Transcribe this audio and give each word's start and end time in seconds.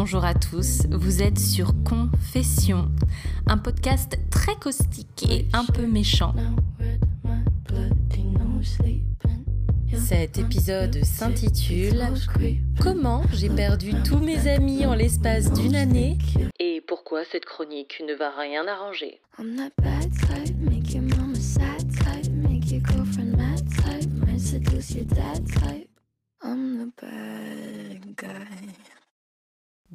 bonjour 0.00 0.24
à 0.24 0.32
tous. 0.32 0.86
Vous 0.90 1.20
êtes 1.20 1.38
sur 1.38 1.74
Confession, 1.84 2.88
un 3.46 3.58
podcast 3.58 4.18
très 4.30 4.54
caustique 4.54 5.26
et 5.30 5.46
un 5.52 5.66
peu 5.66 5.86
méchant. 5.86 6.34
Cet 9.92 10.38
épisode 10.38 11.04
s'intitule 11.04 12.02
Comment 12.80 13.24
j'ai 13.34 13.50
perdu 13.50 13.92
tous 14.02 14.16
mes 14.16 14.48
amis 14.48 14.86
en 14.86 14.94
l'espace 14.94 15.52
d'une 15.52 15.76
année 15.76 16.16
et 16.58 16.80
pourquoi 16.80 17.24
cette 17.30 17.44
chronique 17.44 18.02
ne 18.08 18.14
va 18.14 18.30
rien 18.30 18.66
arranger. 18.66 19.20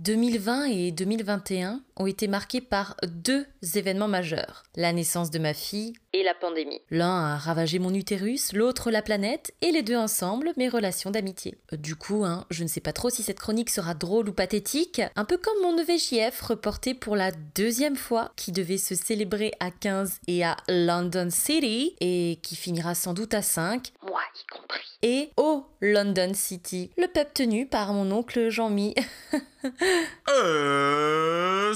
2020 0.06 0.66
et 0.66 0.92
2021 0.92 1.82
ont 1.96 2.06
été 2.06 2.28
marqués 2.28 2.62
par 2.62 2.96
deux 3.08 3.48
événements 3.74 4.08
majeurs. 4.08 4.62
La 4.76 4.94
naissance 4.94 5.32
de 5.32 5.40
ma 5.40 5.56
fille 5.56 5.94
et 6.14 6.22
la 6.22 6.36
pandémie. 6.36 6.80
L'un 6.92 7.34
a 7.34 7.38
ravagé 7.38 7.80
mon 7.80 7.92
utérus, 7.92 8.54
l'autre 8.54 8.92
la 8.92 9.02
planète, 9.02 9.54
et 9.62 9.72
les 9.72 9.82
deux 9.82 9.96
ensemble 9.96 10.54
mes 10.58 10.70
relations 10.70 11.10
d'amitié. 11.10 11.58
Du 11.72 11.96
coup, 11.96 12.24
hein, 12.24 12.46
je 12.52 12.64
ne 12.64 12.68
sais 12.68 12.82
pas 12.82 12.94
trop 12.94 13.10
si 13.10 13.24
cette 13.24 13.40
chronique 13.40 13.72
sera 13.72 13.96
drôle 13.96 14.30
ou 14.30 14.34
pathétique, 14.34 15.02
un 15.16 15.26
peu 15.26 15.38
comme 15.38 15.60
mon 15.64 15.78
EVJF 15.78 16.40
reporté 16.40 16.94
pour 16.94 17.16
la 17.16 17.32
deuxième 17.56 17.96
fois, 17.96 18.32
qui 18.36 18.52
devait 18.52 18.78
se 18.78 18.94
célébrer 18.94 19.54
à 19.60 19.72
15 19.72 20.20
et 20.28 20.46
à 20.46 20.56
London 20.70 21.30
City, 21.32 21.96
et 22.00 22.38
qui 22.44 22.56
finira 22.56 22.94
sans 22.94 23.16
doute 23.16 23.34
à 23.34 23.42
5, 23.42 23.92
moi 24.04 24.22
y 24.36 24.46
compris. 24.54 24.86
Et 25.02 25.32
au 25.38 25.66
London 25.82 26.32
City, 26.36 26.92
le 26.98 27.08
peuple 27.08 27.32
tenu 27.34 27.66
par 27.66 27.92
mon 27.94 28.12
oncle 28.12 28.50
Jean-Mi. 28.50 28.94
Euh, 30.30 31.74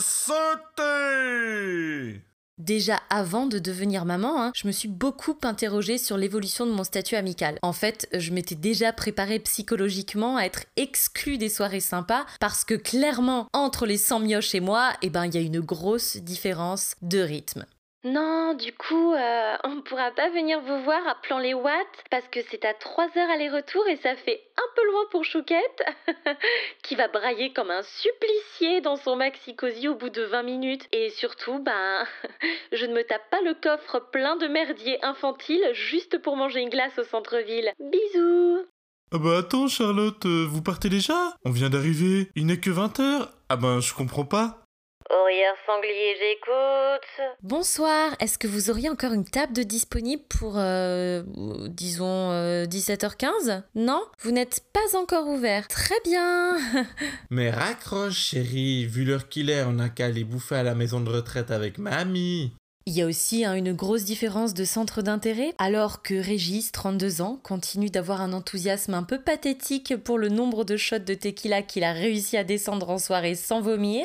Déjà 2.57 2.99
avant 3.09 3.45
de 3.45 3.57
devenir 3.57 4.03
maman, 4.03 4.43
hein, 4.43 4.51
je 4.53 4.67
me 4.67 4.73
suis 4.73 4.89
beaucoup 4.89 5.37
interrogée 5.43 5.97
sur 5.97 6.17
l'évolution 6.17 6.65
de 6.65 6.71
mon 6.71 6.83
statut 6.83 7.15
amical. 7.15 7.57
En 7.61 7.71
fait, 7.71 8.09
je 8.13 8.31
m'étais 8.31 8.55
déjà 8.55 8.91
préparée 8.91 9.39
psychologiquement 9.39 10.35
à 10.35 10.43
être 10.43 10.65
exclue 10.75 11.37
des 11.37 11.47
soirées 11.47 11.79
sympas 11.79 12.25
parce 12.39 12.65
que 12.65 12.73
clairement, 12.73 13.47
entre 13.53 13.85
les 13.85 13.97
100 13.97 14.19
mioches 14.19 14.55
et 14.55 14.59
moi, 14.59 14.91
eh 15.01 15.09
ben, 15.09 15.25
il 15.25 15.33
y 15.33 15.37
a 15.37 15.41
une 15.41 15.61
grosse 15.61 16.17
différence 16.17 16.95
de 17.01 17.19
rythme. 17.19 17.65
Non, 18.05 18.53
du 18.53 18.71
coup, 18.71 19.13
euh, 19.13 19.55
on 19.65 19.75
ne 19.75 19.81
pourra 19.81 20.11
pas 20.11 20.29
venir 20.29 20.61
vous 20.61 20.83
voir 20.83 21.05
à 21.05 21.15
Plan 21.15 21.37
les 21.37 21.53
Watts 21.53 22.03
parce 22.09 22.25
que 22.29 22.39
c'est 22.49 22.63
à 22.63 22.73
3 22.73 23.09
heures 23.17 23.29
aller-retour 23.29 23.85
et 23.89 23.97
ça 23.97 24.15
fait 24.15 24.41
un 24.55 24.73
peu 24.73 24.85
loin 24.85 25.01
pour 25.11 25.25
Chouquette 25.25 25.83
qui 26.83 26.95
va 26.95 27.09
brailler 27.09 27.51
comme 27.51 27.71
un 27.71 27.83
supplicié 27.83 28.79
dans 28.79 28.95
son 28.95 29.17
maxi 29.17 29.53
cosy 29.53 29.89
au 29.89 29.95
bout 29.95 30.09
de 30.09 30.21
20 30.21 30.43
minutes. 30.43 30.87
Et 30.93 31.09
surtout, 31.09 31.59
ben, 31.59 32.05
je 32.71 32.85
ne 32.85 32.93
me 32.93 33.03
tape 33.03 33.29
pas 33.29 33.41
le 33.41 33.53
coffre 33.53 33.99
plein 34.13 34.37
de 34.37 34.47
merdier 34.47 35.03
infantile 35.03 35.67
juste 35.73 36.21
pour 36.21 36.37
manger 36.37 36.61
une 36.61 36.69
glace 36.69 36.97
au 36.97 37.03
centre-ville. 37.03 37.73
Bisous 37.79 38.65
Ah 39.11 39.17
bah 39.17 39.39
attends 39.39 39.67
Charlotte, 39.67 40.25
euh, 40.25 40.47
vous 40.49 40.61
partez 40.61 40.87
déjà? 40.87 41.35
On 41.43 41.51
vient 41.51 41.69
d'arriver, 41.69 42.29
il 42.37 42.45
n'est 42.45 42.61
que 42.61 42.69
20h 42.69 43.27
Ah 43.49 43.57
ben 43.57 43.81
je 43.81 43.93
comprends 43.93 44.25
pas. 44.25 44.63
Aurière 45.11 45.55
sanglier, 45.65 46.15
j'écoute. 46.19 47.27
Bonsoir, 47.41 48.15
est-ce 48.19 48.37
que 48.37 48.45
vous 48.45 48.69
auriez 48.69 48.91
encore 48.91 49.11
une 49.11 49.25
table 49.25 49.53
de 49.53 49.63
disponible 49.63 50.21
pour, 50.29 50.53
euh, 50.57 51.23
disons, 51.67 52.31
17h15 52.65 53.49
euh, 53.49 53.61
Non? 53.73 54.03
Vous 54.19 54.29
n'êtes 54.29 54.61
pas 54.71 54.95
encore 54.95 55.27
ouvert. 55.27 55.67
Très 55.67 55.99
bien. 56.05 56.57
Mais 57.31 57.49
raccroche, 57.49 58.17
chérie, 58.19 58.85
vu 58.85 59.03
l'heure 59.03 59.29
qu'il 59.29 59.49
est, 59.49 59.63
on 59.63 59.79
a 59.79 59.89
qu'à 59.89 60.05
aller 60.05 60.23
bouffer 60.23 60.57
à 60.57 60.63
la 60.63 60.75
maison 60.75 60.99
de 60.99 61.09
retraite 61.09 61.49
avec 61.49 61.79
mamie. 61.79 62.53
Il 62.89 62.95
y 62.95 63.03
a 63.03 63.05
aussi 63.05 63.45
hein, 63.45 63.53
une 63.53 63.71
grosse 63.71 64.03
différence 64.03 64.55
de 64.55 64.65
centre 64.65 65.03
d'intérêt, 65.03 65.53
alors 65.59 66.01
que 66.01 66.15
Régis, 66.15 66.71
32 66.71 67.21
ans, 67.21 67.39
continue 67.43 67.91
d'avoir 67.91 68.19
un 68.19 68.33
enthousiasme 68.33 68.95
un 68.95 69.03
peu 69.03 69.21
pathétique 69.21 69.95
pour 69.95 70.17
le 70.17 70.27
nombre 70.27 70.63
de 70.63 70.75
shots 70.75 70.97
de 70.97 71.13
tequila 71.13 71.61
qu'il 71.61 71.83
a 71.83 71.93
réussi 71.93 72.35
à 72.35 72.43
descendre 72.43 72.89
en 72.89 72.97
soirée 72.97 73.35
sans 73.35 73.61
vomir. 73.61 74.03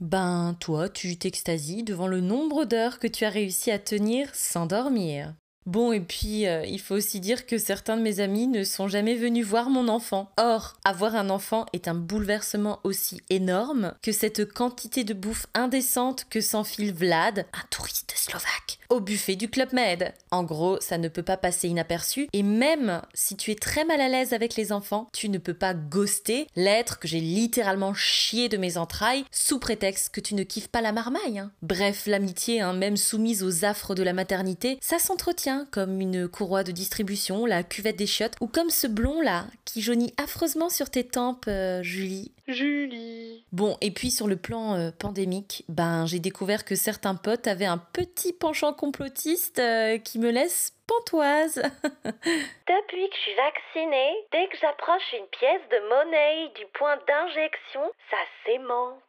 Ben, 0.00 0.56
toi, 0.60 0.88
tu 0.88 1.18
t'extasies 1.18 1.82
devant 1.82 2.06
le 2.06 2.22
nombre 2.22 2.64
d'heures 2.64 2.98
que 2.98 3.06
tu 3.06 3.26
as 3.26 3.30
réussi 3.30 3.70
à 3.70 3.78
tenir 3.78 4.30
sans 4.32 4.64
dormir. 4.64 5.34
Bon, 5.66 5.92
et 5.92 6.00
puis, 6.00 6.46
euh, 6.46 6.64
il 6.64 6.80
faut 6.80 6.94
aussi 6.94 7.20
dire 7.20 7.46
que 7.46 7.58
certains 7.58 7.96
de 7.96 8.02
mes 8.02 8.20
amis 8.20 8.46
ne 8.46 8.64
sont 8.64 8.88
jamais 8.88 9.14
venus 9.14 9.46
voir 9.46 9.68
mon 9.68 9.88
enfant. 9.88 10.30
Or, 10.38 10.76
avoir 10.84 11.14
un 11.14 11.28
enfant 11.28 11.66
est 11.72 11.86
un 11.86 11.94
bouleversement 11.94 12.80
aussi 12.82 13.20
énorme 13.28 13.94
que 14.02 14.12
cette 14.12 14.50
quantité 14.52 15.04
de 15.04 15.14
bouffe 15.14 15.46
indécente 15.54 16.26
que 16.30 16.40
s'enfile 16.40 16.94
Vlad, 16.94 17.46
un 17.52 17.66
touriste 17.70 18.14
slovaque, 18.16 18.78
au 18.88 19.00
buffet 19.00 19.36
du 19.36 19.48
Club 19.48 19.72
Med. 19.72 20.14
En 20.30 20.44
gros, 20.44 20.80
ça 20.80 20.98
ne 20.98 21.08
peut 21.08 21.22
pas 21.22 21.36
passer 21.36 21.68
inaperçu, 21.68 22.28
et 22.32 22.42
même 22.42 23.02
si 23.12 23.36
tu 23.36 23.50
es 23.50 23.54
très 23.54 23.84
mal 23.84 24.00
à 24.00 24.08
l'aise 24.08 24.32
avec 24.32 24.56
les 24.56 24.72
enfants, 24.72 25.08
tu 25.12 25.28
ne 25.28 25.38
peux 25.38 25.54
pas 25.54 25.74
ghoster 25.74 26.46
l'être 26.56 26.98
que 26.98 27.08
j'ai 27.08 27.20
littéralement 27.20 27.94
chié 27.94 28.48
de 28.48 28.56
mes 28.56 28.76
entrailles 28.78 29.24
sous 29.30 29.58
prétexte 29.58 30.08
que 30.10 30.20
tu 30.20 30.34
ne 30.34 30.42
kiffes 30.42 30.68
pas 30.68 30.80
la 30.80 30.92
marmaille. 30.92 31.38
Hein. 31.38 31.52
Bref, 31.62 32.06
l'amitié, 32.06 32.60
hein, 32.60 32.72
même 32.72 32.96
soumise 32.96 33.42
aux 33.42 33.64
affres 33.64 33.94
de 33.94 34.02
la 34.02 34.12
maternité, 34.12 34.78
ça 34.80 34.98
s'entretient 34.98 35.49
comme 35.70 36.00
une 36.00 36.28
courroie 36.28 36.64
de 36.64 36.72
distribution, 36.72 37.46
la 37.46 37.62
cuvette 37.62 37.96
des 37.96 38.06
chiottes, 38.06 38.34
ou 38.40 38.46
comme 38.46 38.70
ce 38.70 38.86
blond 38.86 39.20
là, 39.20 39.46
qui 39.64 39.82
jaunit 39.82 40.12
affreusement 40.16 40.68
sur 40.68 40.90
tes 40.90 41.04
tempes, 41.04 41.44
euh, 41.48 41.82
Julie. 41.82 42.32
Julie. 42.48 43.44
Bon, 43.52 43.76
et 43.80 43.90
puis 43.90 44.10
sur 44.10 44.26
le 44.26 44.36
plan 44.36 44.74
euh, 44.74 44.90
pandémique, 44.90 45.64
ben 45.68 46.06
j'ai 46.06 46.18
découvert 46.18 46.64
que 46.64 46.74
certains 46.74 47.14
potes 47.14 47.46
avaient 47.46 47.66
un 47.66 47.78
petit 47.78 48.32
penchant 48.32 48.72
complotiste 48.72 49.58
euh, 49.58 49.98
qui 49.98 50.18
me 50.18 50.30
laisse 50.30 50.74
pantoise. 50.86 51.62
Depuis 52.04 53.08
que 53.08 53.16
je 53.16 53.20
suis 53.20 53.34
vaccinée, 53.36 54.12
dès 54.32 54.48
que 54.48 54.56
j'approche 54.60 55.12
une 55.12 55.26
pièce 55.26 55.62
de 55.70 55.88
monnaie 55.88 56.48
du 56.56 56.66
point 56.74 56.96
d'injection, 57.06 57.82
ça 58.10 58.16
s'aimante. 58.44 59.00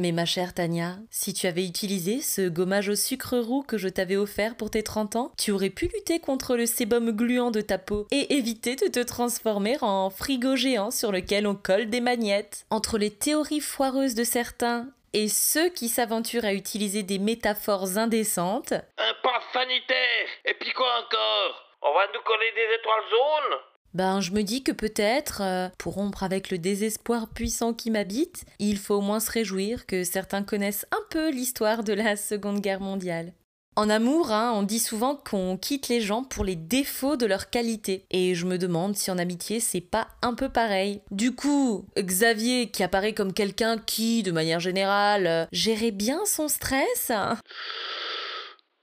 Mais 0.00 0.12
ma 0.12 0.24
chère 0.24 0.54
Tania, 0.54 0.96
si 1.10 1.34
tu 1.34 1.46
avais 1.46 1.66
utilisé 1.66 2.22
ce 2.22 2.48
gommage 2.48 2.88
au 2.88 2.94
sucre 2.94 3.36
roux 3.36 3.62
que 3.62 3.76
je 3.76 3.86
t'avais 3.86 4.16
offert 4.16 4.56
pour 4.56 4.70
tes 4.70 4.82
30 4.82 5.16
ans, 5.16 5.32
tu 5.36 5.50
aurais 5.50 5.68
pu 5.68 5.90
lutter 5.94 6.20
contre 6.20 6.56
le 6.56 6.64
sébum 6.64 7.10
gluant 7.10 7.50
de 7.50 7.60
ta 7.60 7.76
peau 7.76 8.06
et 8.10 8.32
éviter 8.32 8.76
de 8.76 8.86
te 8.86 9.00
transformer 9.00 9.76
en 9.82 10.08
frigo 10.08 10.56
géant 10.56 10.90
sur 10.90 11.12
lequel 11.12 11.46
on 11.46 11.54
colle 11.54 11.90
des 11.90 12.00
magnettes. 12.00 12.64
Entre 12.70 12.96
les 12.96 13.10
théories 13.10 13.60
foireuses 13.60 14.14
de 14.14 14.24
certains 14.24 14.86
et 15.12 15.28
ceux 15.28 15.68
qui 15.68 15.90
s'aventurent 15.90 16.46
à 16.46 16.54
utiliser 16.54 17.02
des 17.02 17.18
métaphores 17.18 17.98
indécentes. 17.98 18.72
Un 18.72 19.14
pass 19.22 19.42
sanitaire 19.52 20.28
Et 20.46 20.54
puis 20.54 20.72
quoi 20.72 20.88
encore? 21.04 21.76
On 21.82 21.92
va 21.92 22.06
nous 22.14 22.22
coller 22.24 22.50
des 22.56 22.74
étoiles 22.74 23.10
jaunes? 23.10 23.58
Ben, 23.94 24.20
je 24.20 24.32
me 24.32 24.42
dis 24.42 24.62
que 24.62 24.72
peut-être, 24.72 25.42
euh, 25.42 25.68
pour 25.78 25.94
rompre 25.94 26.22
avec 26.22 26.50
le 26.50 26.58
désespoir 26.58 27.28
puissant 27.28 27.72
qui 27.72 27.90
m'habite, 27.90 28.44
il 28.58 28.78
faut 28.78 28.96
au 28.96 29.00
moins 29.00 29.20
se 29.20 29.30
réjouir 29.30 29.86
que 29.86 30.04
certains 30.04 30.42
connaissent 30.42 30.86
un 30.92 31.02
peu 31.10 31.30
l'histoire 31.30 31.82
de 31.82 31.92
la 31.92 32.16
Seconde 32.16 32.60
Guerre 32.60 32.80
mondiale. 32.80 33.32
En 33.76 33.88
amour, 33.88 34.32
hein, 34.32 34.52
on 34.56 34.62
dit 34.62 34.80
souvent 34.80 35.14
qu'on 35.14 35.56
quitte 35.56 35.88
les 35.88 36.00
gens 36.00 36.24
pour 36.24 36.44
les 36.44 36.56
défauts 36.56 37.16
de 37.16 37.24
leur 37.24 37.50
qualité. 37.50 38.04
Et 38.10 38.34
je 38.34 38.44
me 38.44 38.58
demande 38.58 38.96
si 38.96 39.10
en 39.10 39.18
amitié, 39.18 39.60
c'est 39.60 39.80
pas 39.80 40.08
un 40.22 40.34
peu 40.34 40.48
pareil. 40.48 41.00
Du 41.10 41.34
coup, 41.34 41.86
Xavier, 41.96 42.70
qui 42.70 42.82
apparaît 42.82 43.14
comme 43.14 43.32
quelqu'un 43.32 43.78
qui, 43.78 44.22
de 44.22 44.32
manière 44.32 44.60
générale, 44.60 45.26
euh, 45.26 45.46
gérait 45.52 45.92
bien 45.92 46.20
son 46.26 46.48
stress. 46.48 47.12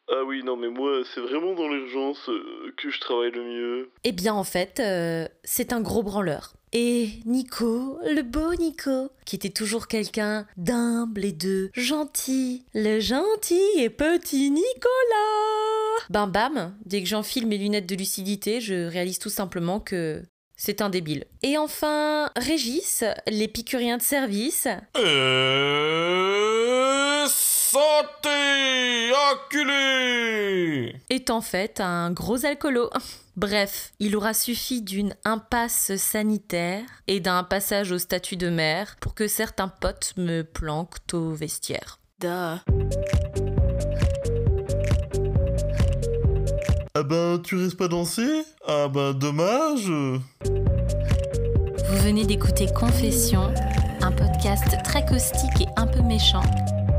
Ah 0.10 0.24
oui, 0.26 0.42
non, 0.44 0.56
mais 0.56 0.70
moi, 0.70 1.02
c'est 1.14 1.20
vraiment 1.20 1.54
dans 1.54 1.68
l'urgence 1.68 2.30
euh, 2.30 2.74
que 2.78 2.90
je 2.90 3.00
travaille 3.00 3.32
le 3.32 3.44
mieux. 3.44 3.92
Eh 4.06 4.14
bien, 4.14 4.34
en 4.34 4.46
fait, 4.46 4.80
euh, 4.80 5.28
c'est 5.44 5.74
un 5.74 5.82
gros 5.82 6.02
branleur. 6.02 6.54
Et 6.74 7.10
Nico, 7.26 7.98
le 8.04 8.22
beau 8.22 8.54
Nico, 8.56 9.10
qui 9.26 9.36
était 9.36 9.50
toujours 9.50 9.88
quelqu'un 9.88 10.46
d'humble 10.58 11.26
et 11.26 11.32
de 11.32 11.70
gentil, 11.74 12.66
le 12.74 13.00
gentil 13.00 13.62
et 13.78 13.90
petit 13.90 14.52
Nicolas. 14.52 14.64
Bam 16.10 16.32
bam, 16.32 16.76
dès 16.86 17.02
que 17.02 17.08
j'enfile 17.08 17.48
mes 17.48 17.58
lunettes 17.58 17.88
de 17.88 17.96
lucidité, 17.96 18.60
je 18.60 18.88
réalise 18.88 19.20
tout 19.20 19.30
simplement 19.30 19.80
que 19.80 20.22
c'est 20.58 20.82
un 20.82 20.90
débile. 20.90 21.26
Et 21.42 21.58
enfin, 21.58 22.32
Régis, 22.36 23.04
l'épicurien 23.28 23.98
de 23.98 24.02
service. 24.02 24.68
Euh... 24.98 26.67
Santé 27.78 29.12
Acculé 29.32 30.96
Est 31.12 31.30
en 31.30 31.42
fait 31.42 31.80
un 31.80 32.10
gros 32.10 32.44
alcoolo. 32.44 32.90
Bref, 33.36 33.92
il 34.00 34.16
aura 34.16 34.34
suffi 34.34 34.82
d'une 34.82 35.14
impasse 35.26 35.96
sanitaire 35.98 36.86
et 37.06 37.20
d'un 37.20 37.44
passage 37.44 37.92
au 37.92 38.00
statut 38.00 38.36
de 38.36 38.50
maire 38.50 38.96
pour 39.00 39.14
que 39.14 39.28
certains 39.28 39.68
potes 39.68 40.16
me 40.18 40.42
planquent 40.42 41.14
au 41.14 41.34
vestiaire. 41.34 42.00
Duh. 42.20 42.28
Ah 46.96 47.04
ben, 47.04 47.40
tu 47.44 47.58
restes 47.58 47.78
pas 47.78 47.88
danser? 47.88 48.44
Ah 48.68 48.88
ben, 48.88 49.14
dommage 49.14 49.88
Vous 51.86 51.98
venez 52.04 52.26
d'écouter 52.26 52.66
Confession, 52.74 53.54
un 54.02 54.12
podcast 54.12 54.78
très 54.84 55.06
caustique 55.06 55.62
et 55.62 55.68
un 55.76 55.86
peu 55.86 56.02
méchant. 56.02 56.42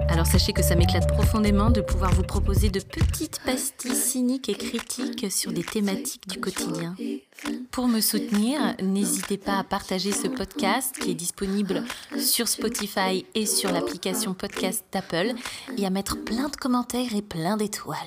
Alors 0.08 0.26
sachez 0.26 0.52
que 0.52 0.62
ça 0.62 0.74
m'éclate 0.74 1.06
profondément 1.08 1.70
de 1.70 1.80
pouvoir 1.80 2.12
vous 2.12 2.22
proposer 2.22 2.70
de 2.70 2.80
petites 2.80 3.40
pastilles 3.44 3.94
cyniques 3.94 4.48
et 4.48 4.54
critiques 4.54 5.30
sur 5.30 5.52
des 5.52 5.62
thématiques 5.62 6.28
du 6.28 6.40
quotidien. 6.40 6.96
Pour 7.70 7.88
me 7.88 8.00
soutenir, 8.00 8.58
n'hésitez 8.82 9.36
pas 9.36 9.58
à 9.58 9.64
partager 9.64 10.12
ce 10.12 10.26
podcast 10.26 10.96
qui 10.98 11.10
est 11.10 11.14
disponible 11.14 11.84
sur 12.18 12.48
Spotify 12.48 13.26
et 13.34 13.46
sur 13.46 13.70
l'application 13.70 14.34
podcast 14.34 14.84
d'Apple 14.92 15.34
et 15.76 15.86
à 15.86 15.90
mettre 15.90 16.16
plein 16.24 16.48
de 16.48 16.56
commentaires 16.56 17.14
et 17.14 17.22
plein 17.22 17.56
d'étoiles. 17.56 17.98